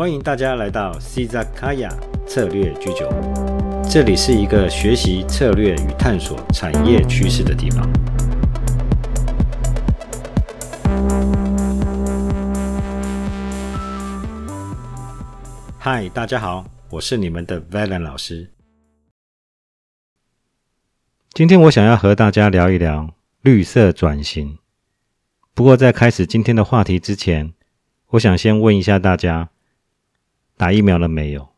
[0.00, 1.90] 欢迎大家来到 c z a k a y a
[2.26, 7.86] 策略居酒屋，这里是一个学习策略与探索产业趋势的地方。
[15.78, 18.48] 嗨，大家好，我是你们的 Valen 老师。
[21.34, 23.10] 今天我想要和大家聊一聊
[23.42, 24.56] 绿色转型。
[25.52, 27.52] 不过在开始今天的话题之前，
[28.12, 29.50] 我想先问一下大家。
[30.60, 31.48] 打疫苗了没有？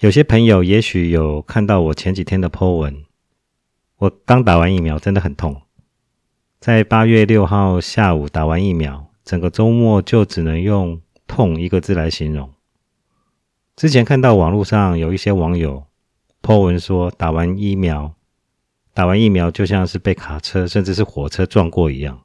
[0.00, 3.06] 有些朋友也许有看到我前几天的 po 文。
[3.96, 5.62] 我刚打完疫苗，真的很痛。
[6.58, 12.52] 在八月六号下午打完疫苗，整个周末就只能用“痛”一个字来形容。
[13.76, 15.86] 之前看到网络上有一些网友
[16.42, 18.14] po 文说，打完疫苗，
[18.92, 22.24] 打完疫苗就像是被卡车甚至是火车撞过一样。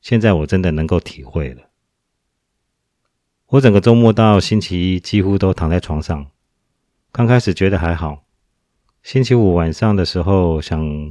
[0.00, 1.69] 现在我真的能够体会了。
[3.50, 6.30] 我整个周末到星期一几乎都躺在床上。
[7.10, 8.24] 刚开始觉得还好，
[9.02, 11.10] 星期五晚上的时候想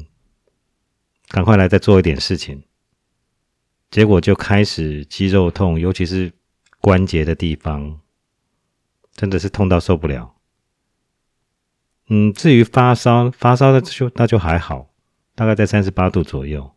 [1.28, 2.64] 赶快来再做一点事情，
[3.92, 6.32] 结果就开始肌肉痛，尤其是
[6.80, 8.00] 关节的地方，
[9.12, 10.34] 真的是痛到受不了。
[12.08, 14.90] 嗯，至于发烧，发烧的就那就还好，
[15.36, 16.72] 大概在三十八度左右，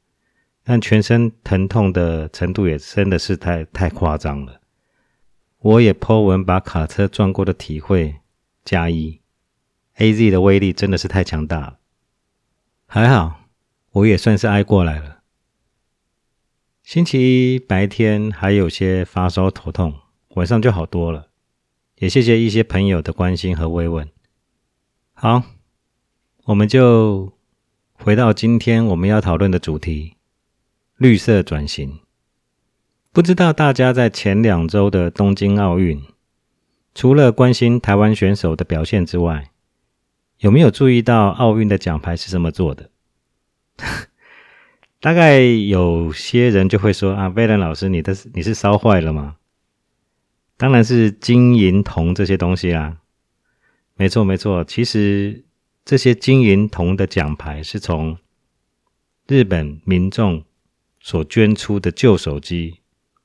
[0.65, 4.62] 但全身疼痛的程度也真的是太太夸张了。
[5.63, 8.17] 我也颇闻把卡车撞过的体会
[8.65, 9.21] 加一
[9.95, 11.79] ，A Z 的威力真的是太强大了。
[12.87, 13.43] 还好，
[13.93, 15.23] 我也算是挨过来了。
[16.83, 19.95] 星期一白天还有些发烧头痛，
[20.31, 21.29] 晚上就好多了。
[21.99, 24.09] 也谢谢一些朋友的关心和慰问。
[25.13, 25.45] 好，
[26.47, 27.33] 我们就
[27.93, 30.17] 回到今天我们要讨论的主题——
[30.99, 32.01] 绿色转型。
[33.15, 36.03] 不知道大家在前两周的东京奥运，
[36.95, 39.51] 除了关心台湾选手的表现之外，
[40.39, 42.89] 有没有注意到奥运的奖牌是这么做的？
[44.99, 49.37] 大概有些人就会说：“啊，威廉老师，你的你是烧坏了吗？”
[50.57, 52.97] 当然是金银铜这些东西啦。
[53.95, 55.45] 没错没错，其实
[55.85, 58.17] 这些金银铜的奖牌是从
[59.27, 60.45] 日本民众
[60.99, 62.79] 所捐出的旧手机。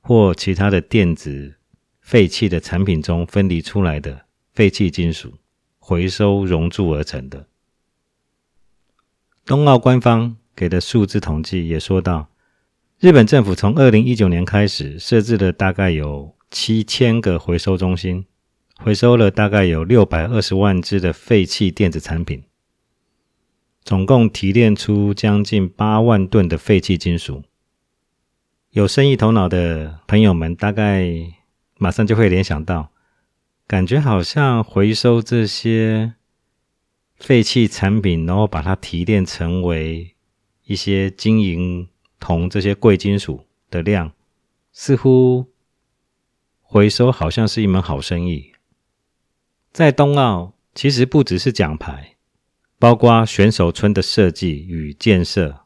[0.08, 1.56] 或其他的电子
[2.00, 4.24] 废弃的产品中分离出来的
[4.54, 5.34] 废弃金属，
[5.78, 7.46] 回收熔铸而成的。
[9.44, 12.30] 冬奥官方给的数字统计也说到，
[12.98, 18.24] 日本政府从二零一九年开始设置了大概有七千个回收中心，
[18.78, 22.44] 回收了大概有六百二十万只的废弃电子产品，
[23.84, 27.42] 总共提炼出将近八万吨的废弃金属。
[28.70, 31.08] 有生意头脑的朋友们，大概
[31.78, 32.92] 马上就会联想到，
[33.66, 36.14] 感觉好像回收这些
[37.16, 40.14] 废弃产品，然后把它提炼成为
[40.64, 41.88] 一些金银
[42.20, 44.12] 铜这些贵金属的量，
[44.70, 45.46] 似乎
[46.60, 48.52] 回收好像是一门好生意。
[49.72, 52.16] 在冬奥，其实不只是奖牌，
[52.78, 55.60] 包括选手村的设计与建设、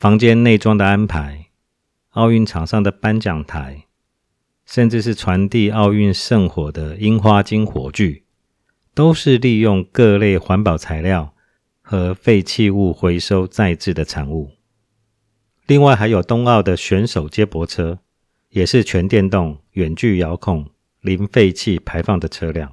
[0.00, 1.47] 房间内装的安排。
[2.18, 3.84] 奥运场上的颁奖台，
[4.66, 8.24] 甚至是传递奥运圣火的樱花金火炬，
[8.92, 11.32] 都是利用各类环保材料
[11.80, 14.50] 和废弃物回收再制的产物。
[15.68, 18.00] 另外，还有冬奥的选手接驳车，
[18.48, 20.68] 也是全电动、远距遥控、
[21.00, 22.72] 零废气排放的车辆。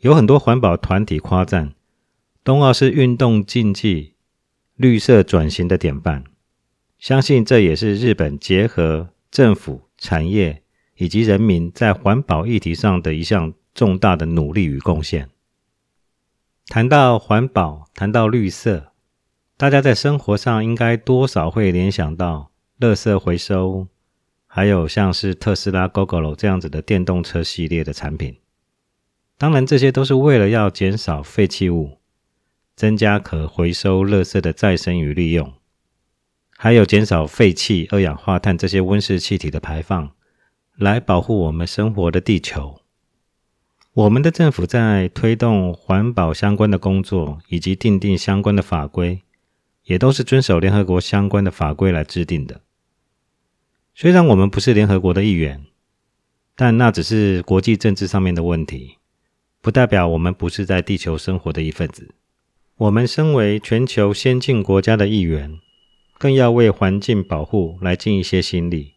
[0.00, 1.72] 有很多环保团体夸赞，
[2.44, 4.12] 冬奥是运动竞技
[4.76, 6.24] 绿色转型的典范。
[7.00, 10.62] 相信这也是日本结合政府、产业
[10.96, 15.30] 以及人民在环保议题上的一项重大的努力与贡献。
[16.66, 18.92] 谈到环保，谈到绿色，
[19.56, 23.88] 大家在生活上应该多少会联想到垃圾回收，
[24.46, 28.36] 还有像是特斯拉、Google 这样子的电动车系列的产品。
[29.38, 31.96] 当然，这些都是为了要减少废弃物，
[32.76, 35.50] 增加可回收垃圾的再生与利用。
[36.62, 40.10] 还有减少废气、二氧化碳这些温室气体的排放，
[40.76, 42.82] 来保护我们生活的地球。
[43.94, 49.22] 我们的政府在推动环保相关的工作，以及订定相关的法规，
[49.84, 52.60] 也都是遵守联合国相关的法规来制定的。
[53.94, 55.64] 虽然我们不是联合国的一员，
[56.54, 58.98] 但那只是国际政治上面的问题，
[59.62, 62.14] 不代表我们不是在地球生活的一份子。
[62.76, 65.58] 我们身为全球先进国家的一员。
[66.20, 68.92] 更要为环境保护来尽一些心力。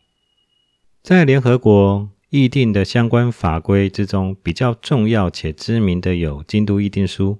[1.01, 7.31] 在联合国议定的相关法规之中，比较重要且知名的有《京都议定书》，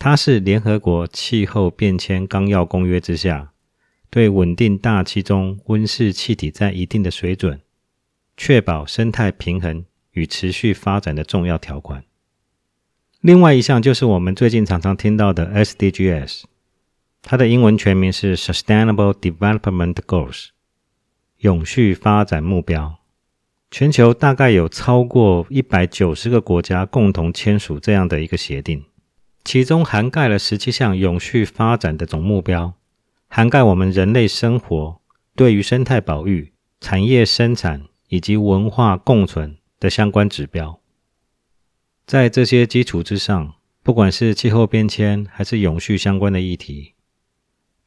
[0.00, 3.52] 它是联合国气候变迁纲要公约之下，
[4.10, 7.60] 对稳定大气中温室气体在一定的水准，
[8.36, 12.02] 确保生态平衡与持续发展的重要条款。
[13.20, 16.42] 另外一项就是我们最近常常听到的 SDGs，
[17.22, 20.48] 它的英文全名是 Sustainable Development Goals。
[21.38, 22.98] 永续发展目标，
[23.70, 28.84] 全球大概有超过一百九十个国家共同签署这样的一个协定，
[29.42, 32.74] 其中涵盖了十七项永续发展的总目标，
[33.28, 35.00] 涵盖我们人类生活
[35.34, 40.78] 对于生态保育、产业生产以及文化共存的相关指标。
[42.04, 46.92] 在这些基础之上，不管是气候变迁还是永续相关的议题。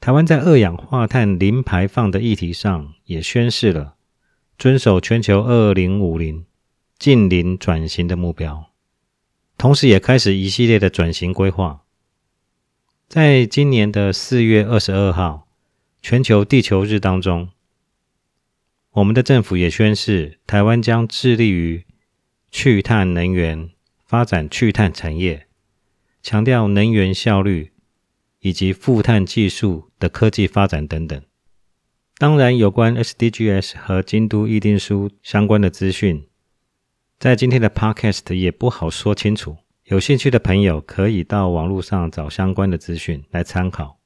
[0.03, 3.95] 台湾在二氧化碳零排放的议题上，也宣示了
[4.57, 6.45] 遵守全球二零五零
[6.99, 8.65] 近零转型的目标，
[9.57, 11.85] 同时也开始一系列的转型规划。
[13.07, 15.47] 在今年的四月二十二号
[16.01, 17.51] 全球地球日当中，
[18.91, 21.85] 我们的政府也宣示，台湾将致力于
[22.51, 23.69] 去碳能源
[24.05, 25.47] 发展，去碳产业，
[26.21, 27.71] 强调能源效率。
[28.43, 31.19] 以及负碳技术的科技发展等等。
[32.17, 36.27] 当然，有关 SDGs 和京都议定书相关的资讯，
[37.17, 39.57] 在今天的 Podcast 也不好说清楚。
[39.85, 43.97] 有兴趣的朋友可以到网络上找相关的资讯来参考。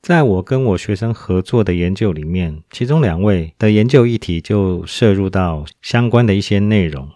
[0.00, 7.10] 在我跟我学生合作的研究里面，其中两位的研究议题就涉入到相关的一些内容。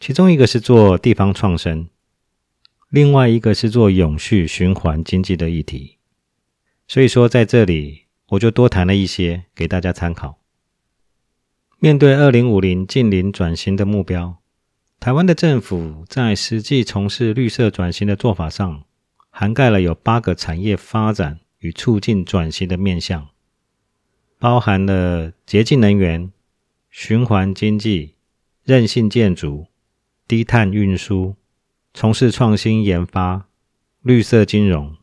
[0.00, 1.88] 其中一个是做地方创生。
[2.94, 5.98] 另外一个是做永续循环经济的议题，
[6.86, 10.38] 所以说在这里我就多谈了一些给大家参考。
[11.80, 14.36] 面对二零五零近零转型的目标，
[15.00, 18.84] 台湾的政府在实际从事绿色转型的做法上，
[19.28, 23.26] 涵盖了有八个产业发展与促进转型的面向，
[24.38, 26.30] 包含了洁净能源、
[26.90, 28.14] 循环经济、
[28.62, 29.66] 韧性建筑、
[30.28, 31.34] 低碳运输。
[31.96, 33.46] 从事创新研发、
[34.02, 34.96] 绿色金融，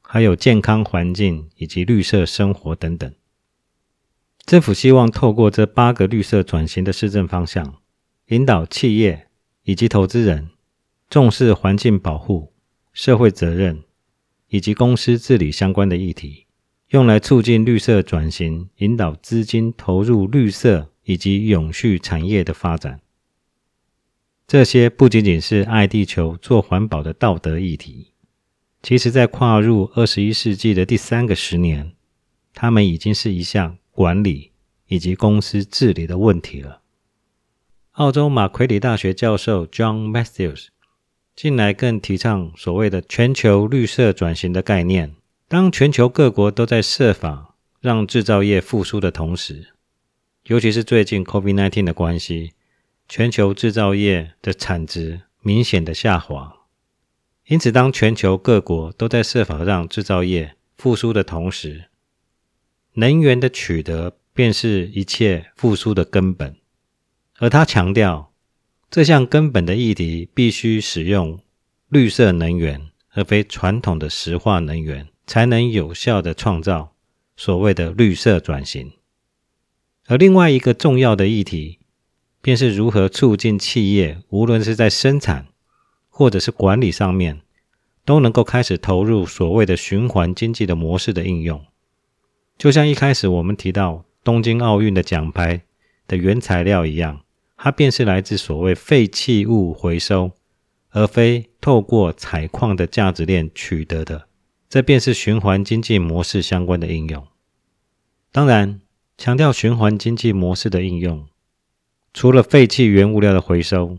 [0.00, 3.14] 还有健康环境以及绿色生活等等。
[4.46, 7.74] 政府希望透过这八个绿色转型的市政方向，
[8.28, 9.28] 引导企业
[9.64, 10.48] 以及投资人
[11.10, 12.54] 重视环境保护、
[12.94, 13.84] 社会责任
[14.48, 16.46] 以及公司治理相关的议题，
[16.88, 23.00] 用来促进绿色转型，引导资金投入绿色以及永续产业的发展。
[24.46, 28.12] 这些不仅仅是爱地球、做环保的道德议题，
[28.82, 31.92] 其实，在跨入二十一世纪的第三个十年，
[32.52, 34.52] 他们已经是一项管理
[34.86, 36.82] 以及公司治理的问题了。
[37.92, 40.66] 澳洲马奎里大学教授 John Matthews
[41.34, 45.14] 近来更提倡所谓的全球绿色转型的概念。
[45.48, 49.68] 当全球各国都在设法让制造业复苏的同时，
[50.46, 52.52] 尤其是最近 COVID-19 的关系。
[53.06, 56.56] 全球制造业的产值明显的下滑，
[57.46, 61.90] 因此，当全球各国都在设法让制造业复苏的同时，
[62.94, 66.56] 能源的取得便是一切复苏的根本。
[67.38, 68.32] 而他强调，
[68.90, 71.38] 这项根本的议题必须使用
[71.88, 76.96] 绿色能源，而非传统的石化能源，才能有效的创造
[77.36, 78.92] 所谓的绿色转型。
[80.06, 81.80] 而另外一个重要的议题。
[82.44, 85.46] 便是如何促进企业，无论是在生产
[86.10, 87.40] 或者是管理上面，
[88.04, 91.64] 都能够开始投入所谓的循环经济的模式的应用。
[92.58, 95.62] 就像一开始我们提到东京奥运的奖牌
[96.06, 97.22] 的原材料一样，
[97.56, 100.32] 它便是来自所谓废弃物回收，
[100.90, 104.28] 而非透过采矿的价值链取得的。
[104.68, 107.26] 这便是循环经济模式相关的应用。
[108.30, 108.82] 当然，
[109.16, 111.26] 强调循环经济模式的应用。
[112.14, 113.98] 除了废弃原物料的回收，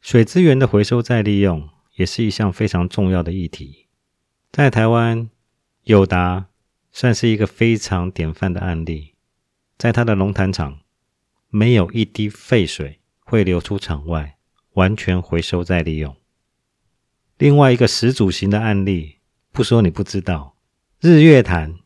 [0.00, 3.88] 水资源的回收再利用也是一项非常重要的议题。
[4.52, 5.28] 在台湾，
[5.82, 6.46] 友达
[6.92, 9.14] 算是一个非常典范的案例，
[9.76, 10.78] 在它的龙潭厂，
[11.48, 14.38] 没有一滴废水会流出厂外，
[14.74, 16.14] 完全回收再利用。
[17.36, 19.16] 另外一个始祖型的案例，
[19.50, 20.56] 不说你不知道，
[21.00, 21.80] 日月潭。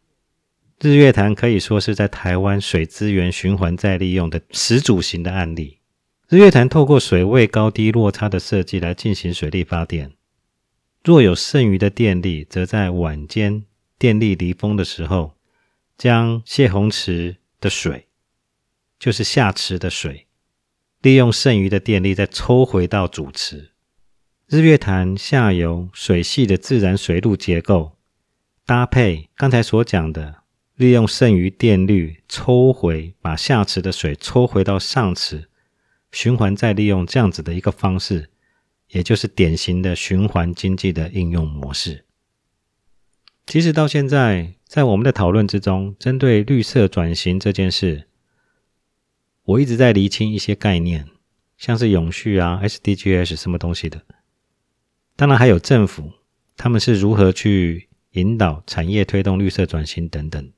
[0.82, 5.78] 日月潭可以说是在台湾水资源循环再利用的始祖型的案例。
[6.26, 10.12] 日月潭透过水位高低落差的设计来进行水力发电，
[11.04, 13.64] 若有剩余的电力，则在晚间
[13.98, 15.34] 电力离峰的时候，
[15.98, 18.06] 将泄洪池的水，
[18.98, 20.28] 就是下池的水，
[21.02, 23.72] 利用剩余的电力再抽回到主池。
[24.46, 27.98] 日月潭下游水系的自然水路结构，
[28.64, 30.36] 搭配刚才所讲的
[30.80, 35.50] 利用剩余电率抽回，把下池的水抽回到上池，
[36.10, 38.30] 循环再利用这样子的一个方式，
[38.88, 42.06] 也就是典型的循环经济的应用模式。
[43.46, 48.08] 其实到现在，在我们的讨论之中，针对绿色转型这件事，
[49.42, 51.06] 我一直在厘清一些概念，
[51.58, 54.00] 像是永续啊、SDGs 什么东西的。
[55.14, 56.10] 当然还有政府，
[56.56, 60.50] 他们是如何去引导产业推动绿色转型等等，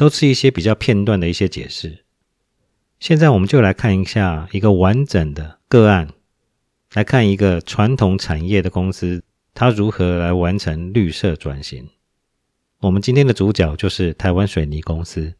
[0.00, 2.06] 都是一些比较片段的一些解释。
[2.98, 6.08] 现在我们就来看一下一个完整的个案，
[6.94, 11.86] 来看一个传统产业的公司，它如何来完成绿色转型。
[12.78, 15.34] 我们今天的主角就是台湾水泥公司。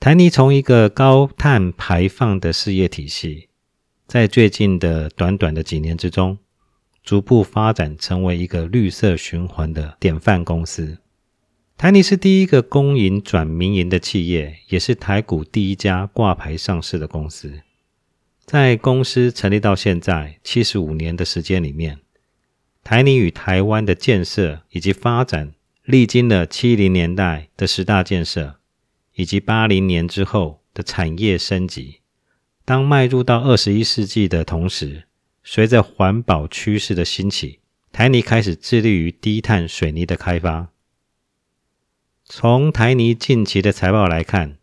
[0.00, 3.50] 台泥从一个高碳排放的事业体系，
[4.08, 6.36] 在最近的短短的几年之中。
[7.04, 10.98] 逐步发展成为一个绿色循环的典范公司。
[11.78, 17.60] 台泥是第一个公营转民营的企业，也是台股第一家挂牌上市的公司。
[18.44, 22.00] 在公司成立到现在七十五年的时间里面，
[22.82, 25.52] 台泥与台湾的建设以及发展，
[25.84, 28.56] 历经了七零年代的十大建设，
[29.14, 32.00] 以及八零年之后的产业升级。
[32.64, 35.04] 当迈入到二十一世纪的同时，
[35.44, 37.60] 随着环保趋势的兴起，
[37.92, 40.72] 台泥开始致力于低碳水泥的开发。
[42.30, 44.58] 从台泥近期的财报来看，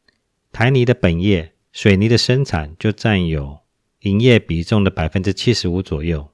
[0.52, 3.60] 台泥的本业水泥的生产就占有
[4.02, 6.30] 营业比重的百分之七十五左右，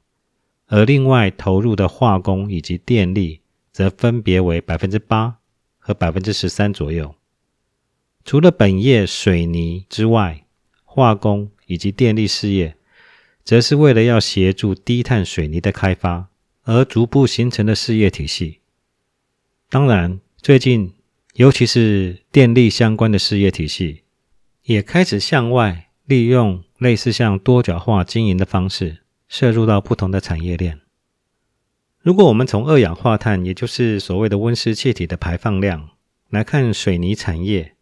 [0.67, 5.37] 而另外投入的化工以及电力则分别为百分之八
[5.79, 7.15] 和百分之十三左右。
[8.25, 10.45] 除了本业水泥之外，
[10.83, 12.75] 化工以及电力事业。
[13.43, 16.29] 则是为了要协助低碳水泥的开发
[16.61, 18.59] 而逐步形成的事业体系。
[19.67, 20.93] 当然，最近
[21.33, 24.03] 尤其是电力相关的事业体系，
[24.63, 30.79] 也开始向外利用类似像多角化经营的方式，摄入到不同的产业链。
[31.99, 35.89] 如果我们从二氧化碳，也就是所谓的温室气体的排放量
[36.29, 37.75] 来看，水泥产业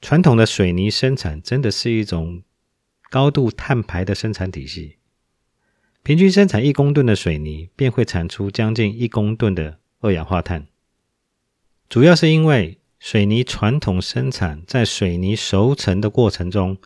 [0.00, 2.42] 传统的水泥生产真的是一种。
[3.10, 4.96] 高度碳排的生产体系，
[6.02, 10.67] 平均生产一公吨的水泥，便会产出将近一公吨的二氧化碳。
[11.88, 16.76] 主要是因为水泥传统生产在水泥熟成的过程中，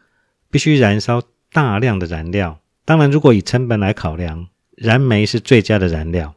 [0.51, 2.61] 必须燃烧大量的燃料。
[2.85, 6.35] 当然，如果以成本来考量，燃煤是最佳的燃料。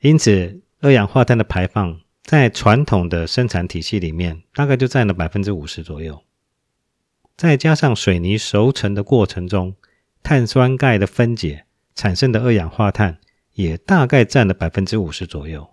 [0.00, 6.24] 因此，二氧化碳的排放在传统的生产体系里面，大概就占了百分之五十左右。
[7.36, 9.76] 再加上水泥熟成的过程中，
[10.22, 11.64] 碳酸钙的分解
[11.94, 13.18] 产生的二氧化碳
[13.52, 15.68] 也大概占了百分之五十左右。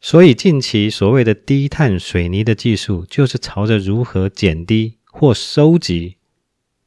[0.00, 6.16] 所以近期所谓的低碳水泥的技术，就是朝着如何减低或收集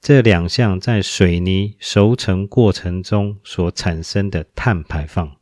[0.01, 5.37] 这两项在水泥熟成过程中所产生的碳排放。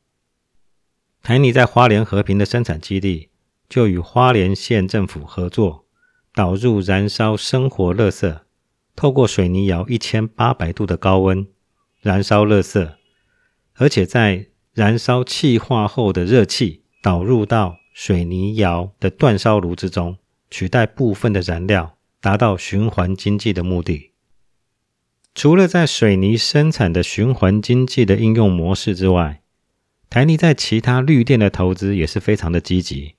[1.24, 3.30] 台泥在花莲和平的生产基地，
[3.70, 5.86] 就与花莲县政府合作，
[6.36, 8.40] 导入燃烧生活垃圾。
[8.96, 11.48] 透过水泥窑一千八百度的高温
[12.02, 12.98] 燃烧热色，
[13.76, 20.18] 而且在燃烧气化后的热气导入到水泥窑的煅烧炉之中，
[20.50, 24.12] 取代部分的燃料，达到循环经济的目的。
[25.34, 29.42] 除了在水泥生产的循环经济的应用模式之外，
[30.10, 33.16] 台泥在其他绿电的投资也是非常的积极，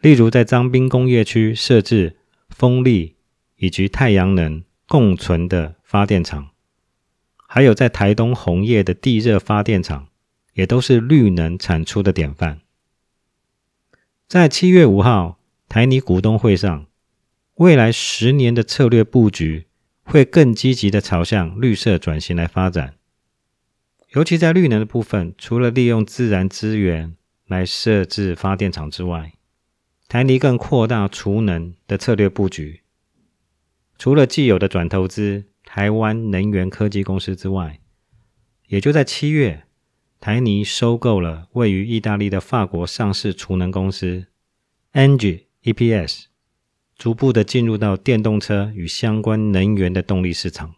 [0.00, 3.16] 例如在彰滨工业区设置风力
[3.56, 4.62] 以及太阳能。
[4.90, 6.48] 共存的发电厂，
[7.46, 10.08] 还有在台东红叶的地热发电厂，
[10.54, 12.60] 也都是绿能产出的典范。
[14.30, 16.86] 在七月五号台泥股东会上，
[17.56, 19.66] 未来十年的策略布局
[20.04, 22.94] 会更积极的朝向绿色转型来发展。
[24.10, 27.16] 尤其在绿能的部分，除了利用自然资源
[27.48, 29.32] 来设置发电厂之外，
[30.06, 32.82] 台泥更扩大储能的策略布局。
[33.98, 37.80] 除了既有的转投资台湾能源科技公司之外，
[38.68, 39.64] 也就在七月，
[40.20, 44.26] 台泥收购了位于意大利的法国上市储能公司
[44.92, 46.24] Engie EPS，
[46.96, 50.74] 逐步的进入到电动车与相关能源的动力市场。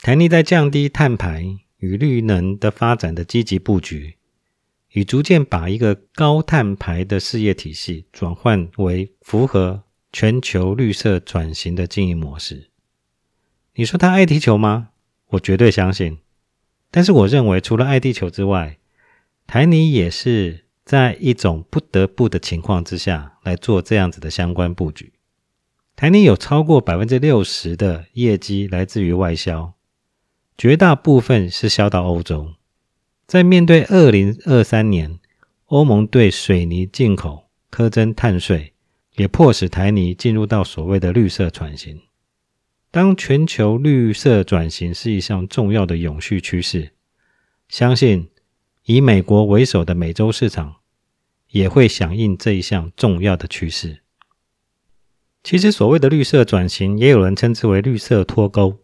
[0.00, 4.16] 台泥在降低碳排与绿能的发展的积极布局，
[4.92, 9.84] 已逐渐把一个高碳排的事业体系转换为符合。
[10.12, 12.68] 全球绿色转型的经营模式，
[13.76, 14.88] 你说他爱踢球吗？
[15.28, 16.18] 我绝对相信。
[16.90, 18.78] 但是我认为，除了爱地球之外，
[19.46, 25.12] 台泥也是在一种不得不的情况之下来做这样子的相关布局。
[25.94, 29.74] 台泥有超过百分之六十的业绩来自于外销，
[30.56, 32.54] 绝大部分是销到欧洲。
[33.26, 35.20] 在面对二零二三年，
[35.66, 38.72] 欧盟对水泥进口苛征碳税，
[39.14, 42.00] 也迫使台泥进入到所谓的绿色转型。
[42.92, 46.90] 当全球绿色转型是一项重要的永续趋势，
[47.68, 48.28] 相信
[48.84, 50.76] 以美国为首的美洲市场
[51.50, 54.00] 也会响应这一项重要的趋势。
[55.44, 58.80] 其实，所谓的绿色转型，也有人称之为绿色脱钩。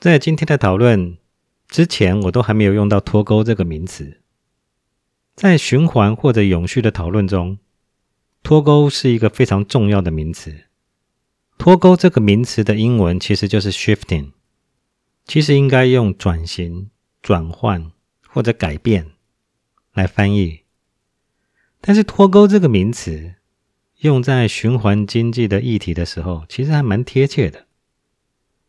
[0.00, 1.18] 在今天的讨论
[1.68, 4.22] 之前，我都还没有用到脱钩这个名词。
[5.36, 7.58] 在循环或者永续的讨论中，
[8.42, 10.64] 脱钩是一个非常重要的名词。
[11.64, 14.32] 脱钩这个名词的英文其实就是 shifting，
[15.24, 16.90] 其实应该用转型、
[17.22, 17.90] 转换
[18.28, 19.12] 或者改变
[19.94, 20.60] 来翻译。
[21.80, 23.36] 但是脱钩这个名词
[24.00, 27.64] 用在循环经济的议题的时候，其实还蛮贴切的。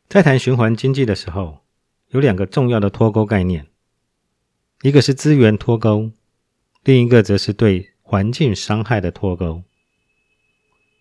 [0.08, 1.66] 在谈循环经济的时候，
[2.12, 3.68] 有两个重要的脱钩概念，
[4.84, 6.12] 一个是资源脱钩，
[6.86, 9.64] 另一个则是对环境伤害的脱钩。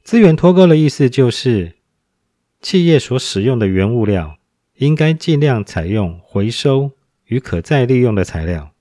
[0.03, 1.77] 资源脱钩的意思就是，
[2.65, 4.39] 企业所使用的原物料
[4.77, 6.93] 应该尽量采用回收
[7.27, 8.73] 与可再利用的材料，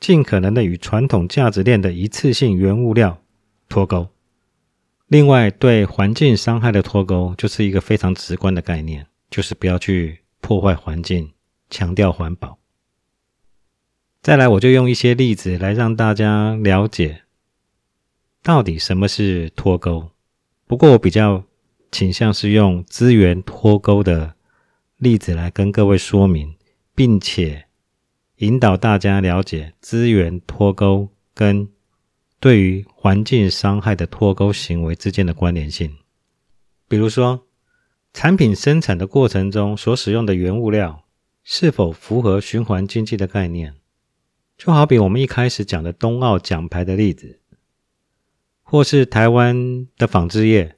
[0.00, 3.22] 尽可能的与传统价值链的一次性原物料
[3.68, 4.08] 脱钩。
[5.06, 11.30] 另外，对环境伤害的脱钩就是一个非常直观的概念，就是不要去破坏环境，
[11.70, 12.58] 强调环保。
[14.20, 17.22] 再来，我就用一些例子来让大家了解，
[18.42, 20.10] 到底什么是脱钩。
[20.66, 21.44] 不过，我比较
[21.92, 24.34] 倾向是用资源脱钩的
[24.96, 26.56] 例子来跟各位说明，
[26.94, 27.66] 并且
[28.38, 31.68] 引导大家了解资源脱钩跟
[32.40, 35.98] 对于环境伤害的脱钩行为之间的关联性。
[36.88, 37.46] 比如说，
[38.12, 41.04] 产品生产的过程中所使用的原物料
[41.44, 43.74] 是否符合循环经济的概念？
[44.56, 47.40] 就好比我们一开始讲的冬奥奖牌的例子。
[48.62, 50.76] 或是台湾的纺织业，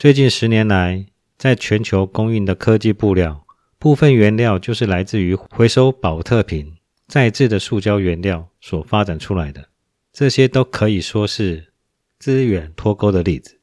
[0.00, 1.04] 最近十年来，
[1.36, 3.44] 在全球供应的科技布料
[3.78, 9.68] 部分原料，就是来自于回收保特瓶再制的塑胶原料所发展出来的。
[10.10, 11.74] 这些都可以说是
[12.18, 13.60] 资源脱钩的例子。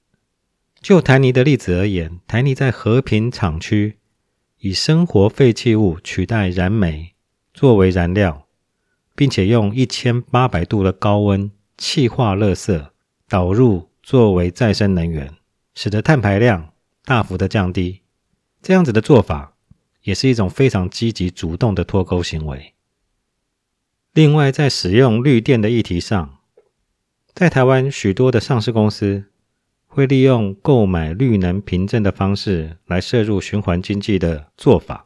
[0.80, 3.98] 就台泥的例子而言，台泥在和平厂区
[4.60, 7.16] 以生活废弃物取代燃煤
[7.52, 8.46] 作为燃料，
[9.16, 12.94] 并且用一千八百度的高温气化热色。
[13.28, 15.34] 导入作为再生能源，
[15.80, 16.74] 使得碳排量
[17.06, 18.02] 大幅的降低。
[18.64, 19.56] 这样子的做法
[20.02, 22.74] 也是一种非常积极主动的脱钩行为。
[24.12, 26.40] 另外，在使用绿电的议题上，
[27.36, 29.26] 在台湾许多的上市公司
[29.86, 35.06] 会利用购买绿能凭证的方式来摄入循环经济的做法。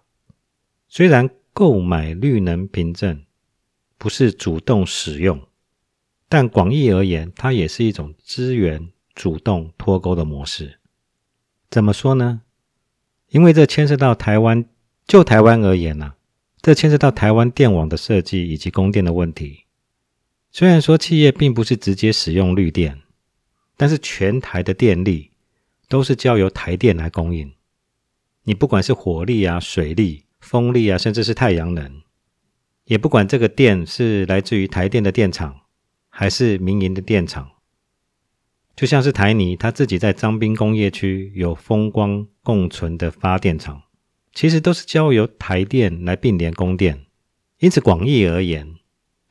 [0.87, 3.25] 虽然购买绿能凭证
[3.97, 5.41] 不是主动使用。
[6.29, 10.79] 但广义而言，它也是一种资源主动脱钩的模式。
[11.69, 12.41] 怎么说呢？
[13.29, 14.65] 因为这牵涉到台湾，
[15.07, 16.13] 就台湾而言呢，
[16.61, 19.65] 这牵涉到台湾电网的设计以及供电的问题。
[20.51, 23.01] 虽然说企业并不是直接使用绿电，
[23.77, 25.31] 但是全台的电力
[25.87, 27.53] 都是交由台电来供应。
[28.43, 32.01] 你不管是火力啊、水力、风力啊，甚至是太阳能，
[32.85, 35.57] 也不管这个电是来自于台电的电厂。
[36.13, 37.49] 还是民营的电厂，
[38.75, 43.83] 就像是台泥，它自己在彰滨工业区有风光共存的发电厂，
[44.33, 47.05] 其实都是交由台电来并联供电。
[47.59, 48.75] 因此，广义而言，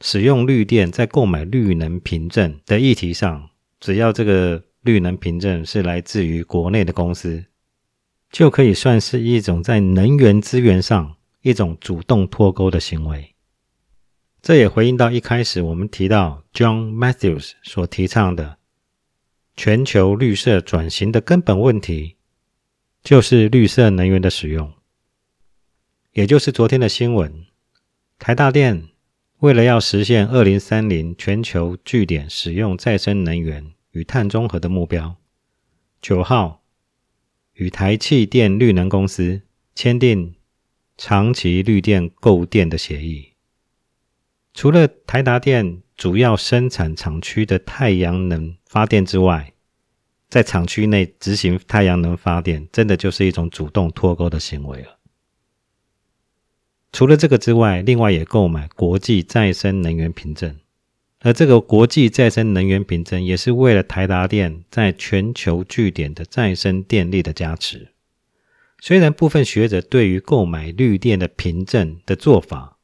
[0.01, 3.51] 使用绿电在购买绿能凭证的议题上，
[3.81, 7.47] 只要这个绿能凭证是来自于国内的公司，
[8.31, 13.35] 就可以算是一种在能源资源上一种主动脱钩的行为。
[14.41, 18.59] 这也回应到一开始我们提到 John Matthews 所提倡的
[19.63, 22.17] 全球绿色转型的根本问题，
[23.03, 24.73] 就是绿色能源的使用。
[26.13, 27.45] 也就是昨天的新闻，
[28.19, 28.89] 台大电
[29.41, 35.17] 为了要实现二零三零全球据点使用再生能源与碳中和的目标，
[36.01, 36.63] 九号
[37.53, 39.43] 与台气电绿能公司
[39.75, 40.37] 签订
[40.97, 43.30] 长期绿电购电的协议。
[44.53, 49.53] 除了台达电主要生产厂区的太阳能发电之外，
[50.29, 54.99] 在厂区内执行太阳能发电，真的就是一种主动脱钩的行为了。
[56.93, 60.57] 除了这个之外，另外也购买国际再生能源凭证，
[61.21, 67.93] 而这个国际再生能源凭证也是为了台达电在全球据点的再生电力的加持。
[68.81, 72.79] 虽然部分学者对于购买绿电的凭证的做法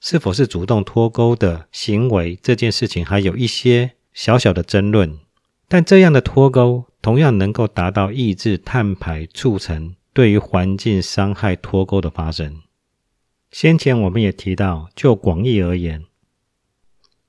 [0.00, 5.18] 是否是主动脱钩的行为这件事情还有一些小小的争论，
[5.68, 12.62] 但这样的脱钩同样能够达到抑制碳排，促成对于环境伤害脱钩的发生。
[13.50, 16.04] 先前我们也提到，就广义而言，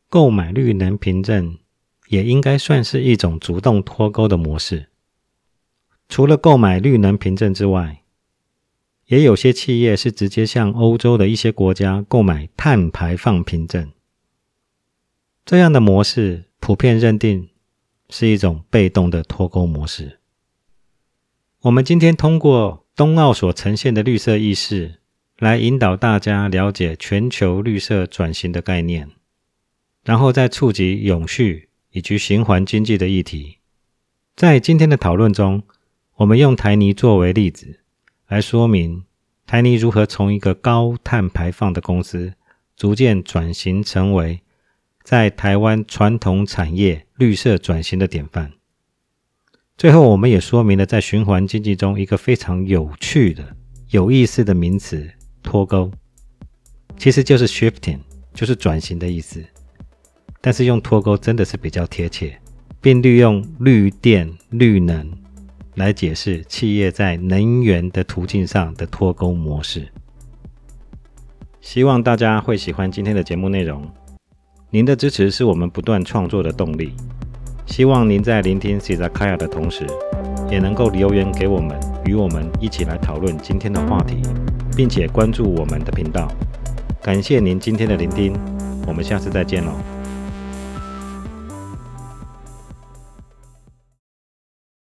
[0.10, 1.58] 购买绿能凭证
[2.10, 4.88] 也应该算是一种主动脱钩的模式。
[6.10, 8.02] 除了购买绿能凭证之外，
[9.08, 13.92] 也有些企业是直接向欧洲的一些国家购买碳排放凭证。
[15.46, 17.50] 这样的模式普遍认定
[18.10, 20.20] 是一种被动的脱钩模式。
[21.62, 25.00] 我们今天通过冬奥所呈现的绿色意识。
[25.40, 29.12] 来引导大家了解全球绿色转型的概念，
[30.04, 33.60] 然后再触及永续以及循环经济的议题。
[34.36, 35.62] 在今天的讨论中，
[36.16, 37.82] 我们用台泥作为例子，
[38.28, 39.06] 来说明
[39.46, 42.34] 台泥如何从一个高碳排放的公司，
[42.76, 44.42] 逐渐转型成为
[45.02, 48.52] 在台湾传统产业绿色转型的典范。
[49.78, 53.56] 最后，我们也说明了在循环经济中一个非常有趣的、
[53.92, 55.10] 有意思的名词。
[55.42, 55.90] 脱钩
[56.98, 58.00] 其实就是 shifting，
[58.34, 59.42] 就是转型的意思。
[60.42, 62.38] 但是用脱钩真的是比较贴切，
[62.82, 65.10] 并利用绿电、绿能
[65.78, 69.88] 来解释企业在能源的途径上的脱钩模式。
[71.62, 73.88] 希望大家会喜欢今天的节目内容。
[74.72, 76.94] 您的支持是我们不断创作的动力。
[77.68, 79.86] 希望您在聆听 Cizakaya 的同时，
[80.50, 84.22] 也能够留言给我们，与我们一起来讨论今天的话题。
[84.76, 86.32] 并且关注我们的频道，
[87.02, 88.32] 感谢您今天的聆听，
[88.86, 89.97] 我们下次再见喽。